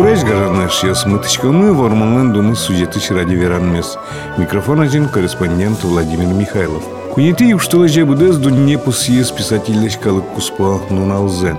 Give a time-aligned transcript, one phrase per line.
[0.00, 3.98] Кураж гаранаш я смыточкамы вормалнын дуны сюжеты ради веранмес.
[4.38, 6.82] Микрофон один корреспондент Владимир Михайлов.
[7.12, 11.54] Кунети уштала жебудез дунне пусиес писательлеш калык куспа нуналзе.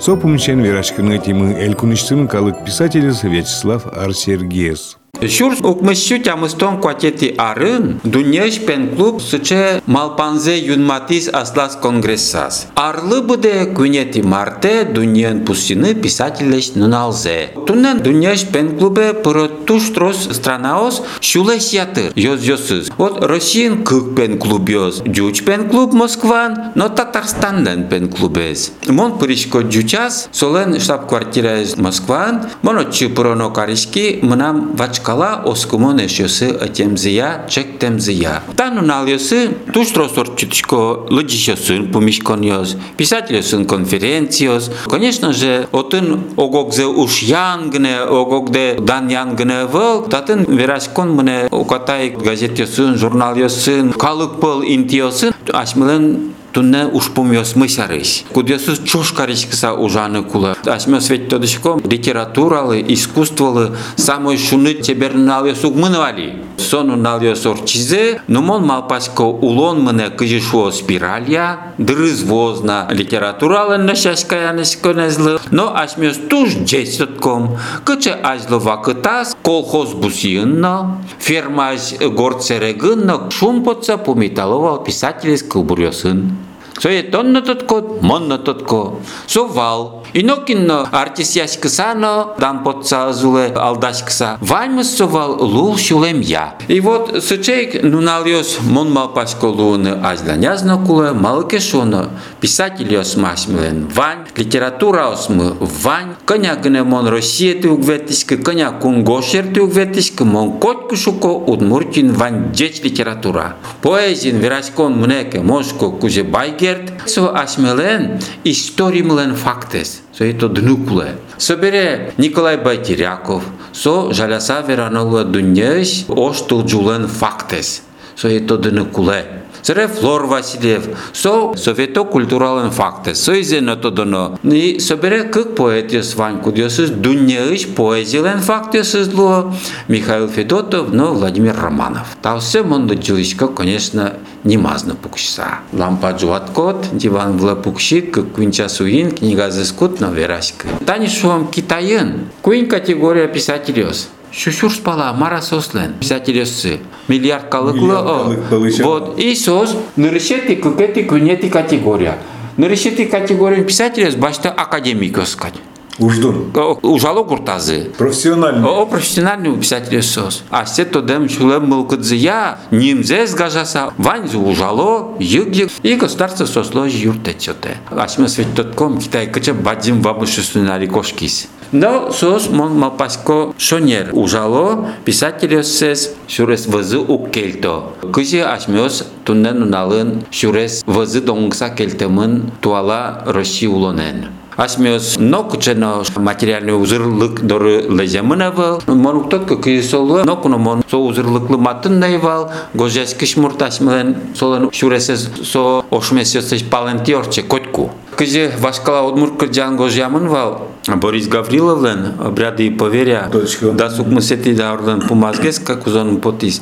[0.00, 4.96] Сопумчен верашканы темы эль куничтым калык писателес Вячеслав Арсергиес.
[5.27, 12.67] Шур укмышу тямыстон кватети арын, дуньяш пен клуб сыче малпанзе юнматис аслас конгрессас.
[12.75, 17.49] Арлы буде кунети марте дуньян пустины писателеш нуналзе.
[17.67, 22.89] Туннен дуньяш пен клубе пыры туш трос странаос шулеш ятыр, йоз йосыз.
[22.97, 28.71] Вот Россиян кык пен клуб йоз, джуч пен клуб Москван, но Татарстандан пен клубез.
[28.87, 37.45] Мон пыришко джучас, солен штаб-квартира Москван, моно чипыроно каришки, мнам вачка кала оскумон эшөсі атемзия
[37.49, 38.41] чек темзия.
[38.55, 44.71] Тану налёсы туштросор чуточко лыджишёсын помешконьёс, писателёсын конференциёс.
[44.89, 52.95] Конечно же, отын огогзе уж янгне, огогде дан янгне выл, татын верашкон мне укатай газетёсын,
[52.97, 58.24] журналёсын, калык пыл интиёсын, ашмылын тунна ушпум ёсмы сарыш.
[58.32, 60.56] Кудесус чуш каричкыса ужаны кула.
[60.64, 66.36] Ашмё свет тодышко литературалы, искусстволы самой шуны теберн нал ёсук мынывали.
[66.56, 74.94] Сону нал ёсор чизе, но малпашко улон мына кыжышуо спиралья, дырыз возна литературалы нашашка янышко
[74.94, 84.84] незлы, но ашмё туш джесотком, кычы ажлы вакытас колхоз бусиынна, фермаж горцерегынна шум потса пумиталовал
[84.84, 86.43] писательский.
[86.74, 86.82] Помиталовал писатель из Кылбурьосын.
[86.82, 88.96] Соe тонно тотко, монно тотко.
[89.26, 90.03] Совал.
[90.16, 94.38] Инокинно артист яшкысано, дан потца зуле алдашкыса.
[94.40, 96.56] Ваймыс совал лул шулем я.
[96.68, 102.10] И вот сычейк нуналиос мон малпашко луны азланязно куле малке шоно.
[102.40, 109.62] Писатель осмашмилен вань, литература осмы вань, коня гне мон Россия ты угветишка, коня кунгошер ты
[109.62, 113.56] угветишка, мон котку шуко удмуртин вань деч литература.
[113.82, 120.03] Поэзин вираскон мнеке мошко куже байге Герт со ашмелен историмлен фактес.
[120.12, 121.16] сөйто днукуле.
[121.38, 127.82] Собере Николай Батиряков, со жаляса веранула дүнеш оштыл жулен фактес,
[128.16, 129.43] сөйто днукуле.
[129.64, 134.38] Сре Флор Василев, со совето културален факте, со изено то доно.
[134.42, 139.54] И собере как поэт с Ваньку Диосыз, дуньяыш поэзиялен факте сызло
[139.88, 142.08] Михаил Федотов, но Владимир Романов.
[142.20, 145.60] Та все мондо джилишко, конечно, немазно пукшса.
[145.72, 150.68] Лампа джуаткот, диван вла пукшик, как квинча суин, книга зыскут, но верашка.
[150.84, 152.28] Тани шуам китайын.
[152.42, 154.10] Куин категория писателёс.
[154.36, 156.80] Шушур спала, Мара Сослен, писательсы.
[157.06, 158.36] Миллиард калыклы.
[158.82, 159.18] Вот.
[159.18, 162.18] И сос, нырышети, кукети, кунети категория.
[162.56, 165.54] Нырышети категория писателя башта академик сказать.
[166.00, 166.50] Уждун.
[166.82, 167.92] Ужало куртазы.
[167.96, 168.68] Профессиональный.
[168.68, 170.42] О, профессиональный писатель сос.
[170.50, 175.48] А все то дем шулем мылкыдзы я, нимзе сгажаса, ваньзу ужало, юг
[175.84, 177.76] и государство сосло юрте чоте.
[177.90, 181.46] Ашме свет тотком Китай кыча бадзим вабушусунали кошкис.
[181.74, 187.90] Но сос мон мапасько шонер ужало писатель сес шурес вызы уккельто.
[188.12, 194.26] Кыжи ашмёс туннен уналын шурес вызы донгса кельтемын туала Россия улонен.
[194.56, 198.80] Асмеос нок чено материальный узырлык доры леземынавал.
[198.86, 202.52] Мон тот как и солы нок но мон со узырлыклы матын найвал.
[202.72, 207.90] Гожес кишмурт асмелен солен шуресес со ошмесес палентиорче котку.
[208.14, 210.68] Кызе вашкала удмур кырджан гожямын вал.
[210.86, 213.30] Борис Гавриловлен обряды и поверя.
[213.72, 216.60] Да сук мусети да орлен помазгес как узон потис.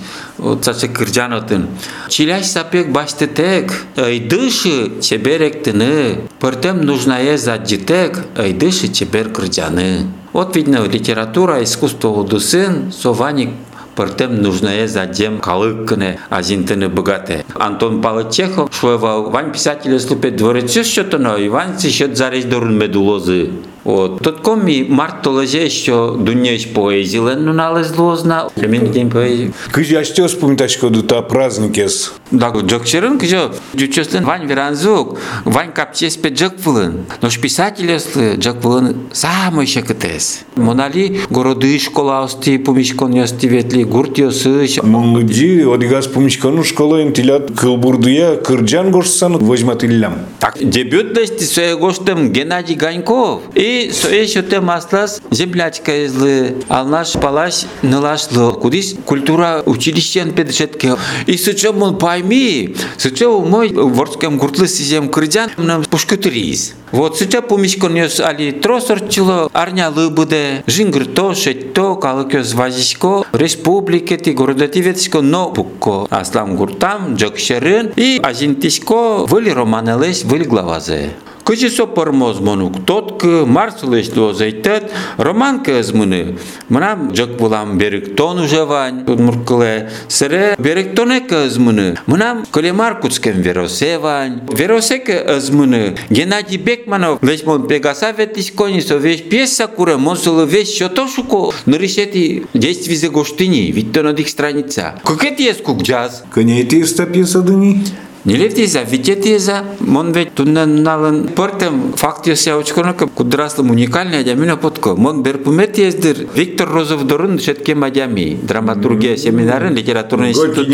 [0.63, 1.67] Цаче кырджанотын.
[2.09, 3.73] Чиляш сапек башты тек.
[3.97, 6.21] Ай дыши чеберек тыны.
[6.39, 8.25] Пыртем нужная заджитек.
[8.37, 10.07] Ай дыши чебер кырджаны.
[10.33, 13.51] Вот видно литература, искусство удусын, сованик
[13.95, 17.45] Пыртем нужное задем калыккыне азинтыны богате.
[17.55, 23.51] Антон Павлович Чехов шуевал вань писателя слупе дворец что-то но Иван счет зарез дурн медулозы.
[23.85, 24.21] От.
[24.21, 29.51] Тот комі март толеже, що до неї поезі лену налезло зна, камінь день поезі.
[29.71, 32.13] Кижі, а що спомніташ, коли та праздники з?
[32.41, 36.93] Так, джокчерин, кижо, дючослин вань віранзук, вань капчес пе джоквлин.
[37.23, 40.45] Но ж писатель осли джоквлин саме ще китес.
[40.57, 44.83] Моналі городи школа ості, помішкон ості ветлі, гурті осиш.
[44.83, 50.15] Молоді, одігаз помішкону школа інтілят килбурдуя, кирджан гошсан, возьмат іллям.
[50.39, 53.41] Так, дебют десь своєго штем Геннадій Ганьков.
[53.55, 58.53] І И еще те маслас землячка излы, алнаш палаш налашлы.
[58.53, 60.97] Кудис культура училищен педешетке.
[61.25, 66.75] И сыча мон пойми, сыча мой ворском гуртлы сизем кырдян нам пушкутырис.
[66.91, 76.07] Вот сыча помешконёс али тросорчыло арнялы буде, жингрто, шетто, калыкёс вазишко, республикети, городативетишко, но букко.
[76.11, 81.13] Аслам гуртам, джокшерын, и азинтишко, выли романелес, выли главазе.
[81.44, 86.38] Кычысо пырмоз монук тот к марсылыш лозайтет роман кызмыны.
[86.68, 89.90] Мынам жок булам берик тон ужавань удмуркыле.
[90.10, 91.98] Сыре берик тоне кызмыны.
[92.06, 94.42] Мынам колемар куцкен веросевань.
[94.52, 95.96] Веросеке азмыны.
[96.10, 102.98] Геннадий Бекманов весь мон пегаса ветиш конисо весь пьеса куре монсылы весь шотошуко нарисети действий
[102.98, 103.72] за гоштини.
[103.72, 105.00] Ведь то на дих страница.
[105.06, 106.24] Как это есть кук джаз?
[106.34, 107.86] Конейте стаписа дыни?
[108.27, 114.95] Нелевди за витети за мон ве тунналын портем фактио се очконака кудраслым уникальный адамина подко.
[114.97, 120.69] Мон е ездир Виктор Розов дорун шетке мадями драматургия семинарын литературный институт.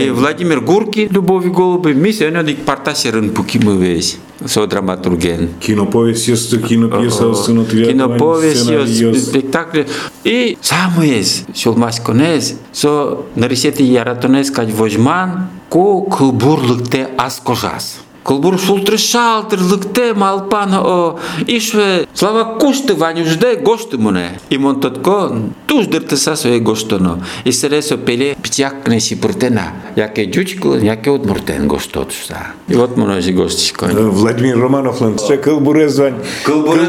[0.00, 4.16] И Владимир Гурки Любови Голуби мисля не дик партасерын пуки мы веќе
[4.46, 5.48] со драматурген.
[5.60, 6.26] Киноповест,
[6.66, 7.32] кинопиеса,
[7.68, 9.86] киноповест, спектакли.
[10.24, 15.84] И само ез, шулмасконез, со нарисети яратонез, кај вожман, ко
[16.14, 17.86] кылбурлыкте аз кожас
[18.24, 24.38] Кылбур шултры шалтырлыкте малпан о ишве слава кушты ванюжде гошты муне.
[24.48, 25.32] И мон тотко
[25.66, 27.24] туждырты са своє гоштоно.
[27.44, 29.72] И сересо пеле птяк не си пуртена.
[29.96, 32.52] Яке джучкл, яке отмуртен гоштотса.
[32.68, 33.86] И вот муне си гоштишко.
[33.86, 36.22] Владимир Романов лан се кылбуре звань.
[36.44, 36.82] Кылбуры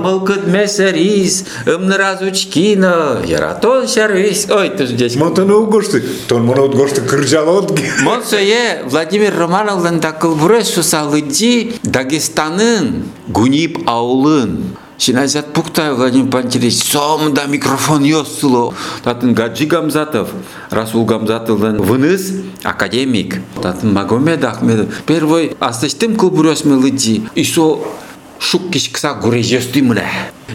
[0.00, 4.48] мылкыт месерис, ымны разучкина, яратон шарвис.
[4.50, 5.16] Ой, ты здесь.
[5.16, 6.02] Монтаны у гошты.
[6.28, 7.78] Тон мона от гошты кыржалот.
[8.02, 16.82] Мон сое Владимир Романов лан так кылбуры сусалыди Дагестанын Гунип аулын Шиназят Пуктай Владимир Пантелеич
[16.82, 18.72] сомда микрофон ёсыло.
[19.02, 20.30] Татын Гаджи Гамзатов,
[20.70, 22.32] Расул Гамзатовлан выныс
[22.62, 23.42] академик.
[23.60, 24.86] Татын Магомед Ахмедов.
[25.04, 27.28] Первый астыштым кылбурёс мелыди.
[27.34, 27.84] Исо
[28.44, 30.04] шук кишкса гурежёсты мля.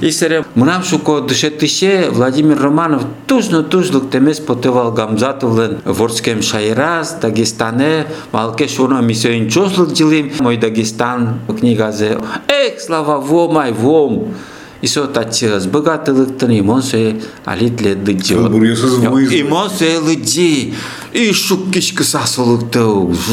[0.02, 8.68] Исере мынам шуко дышетыше Владимир Романов тужно тужлык темес потывал Гамзатовлен ворскем шайраз Дагестане малке
[8.68, 14.34] шуна мисёин чослык дилим мой Дагестан книгазе эх слава вомай вом
[14.82, 17.16] исо тачы сбыгатылыктын имонсуэ
[17.46, 20.74] алитледыджы имонсуэ лыджи
[21.14, 22.80] ишук кишки сасылыкты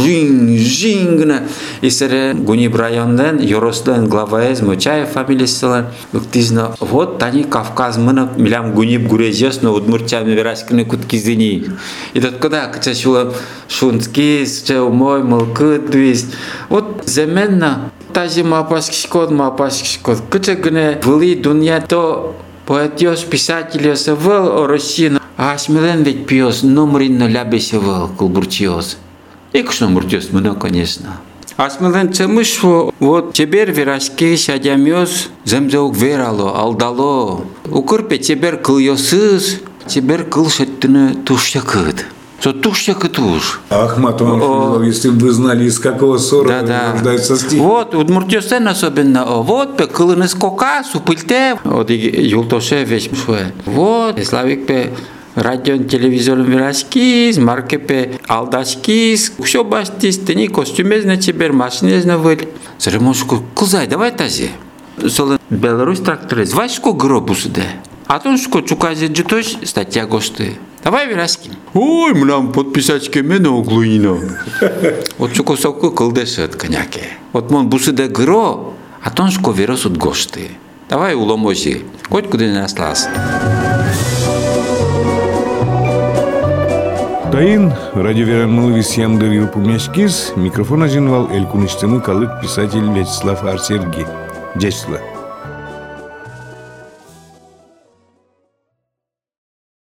[0.02, 1.42] жин жин гына
[1.82, 9.72] исере гуниб райондан Йоростан главаез мучаев фамилиясылар ыктизна вот тани кавказ мына милям гуниб гурежесно
[9.72, 11.70] удмуртя мираскыны куткизини
[12.14, 13.34] и таткада кыча шула
[13.68, 16.34] шунскис че умой мылкы твист
[16.68, 22.34] вот земенна 뜻까지 마파시키고 Къде гне вли дуния то
[22.64, 28.96] поетиос писателя са въл поэтёс писательёс вел Россия пиос, номри на лябе ноля въл кулбуртиёс
[29.52, 31.20] и к шнумуртиёс мно конечно
[31.58, 41.24] Асмылен чымышво вот тебер верашке шадямёс земзеук верало алдало укырпе тебер кылёсыз тебер кыл шеттүнү
[41.24, 42.06] тушча кыт
[42.40, 42.40] тушякыт.
[42.40, 43.60] Что туш яка туш.
[43.70, 46.92] Ахмат, он, если бы вы знали, из какого ссора Да, да.
[46.92, 47.58] рождается стих.
[47.60, 49.24] Вот, удмуртёстен особенно.
[49.24, 51.58] Вот, пе кылыны скока, супыльте.
[51.64, 53.52] Вот, и юлтоше весь шуэ.
[53.64, 54.92] Вот, и славик пе
[55.34, 62.38] радион телевизорын верашкиз, маркепе алдашкиз, все баштиз, тени костюмезне чебер, машинезне выл.
[62.78, 64.50] Сыремошку, кылзай, давай тази.
[65.08, 67.64] Солы Беларусь тракторы, звачко гробусы де.
[68.06, 70.58] А то что чуказе джитош, статья гошты.
[70.84, 71.50] Давай вераски.
[71.74, 74.18] Ой, мынам подписать кемене углуино.
[75.18, 77.08] Вот чуко соку кылдешет коняке.
[77.32, 80.50] Вот мон бусыде гро, а тон шко веросут гошты.
[80.88, 81.82] Давай уломожи.
[82.08, 83.08] Хоть куда не наслас.
[87.32, 94.06] Тайын радиоверан мылвис ямдыр пумяшкиз микрофон ажинвал куништымы калык писатель Вячеслав Арсерги.
[94.54, 95.00] Дячсла.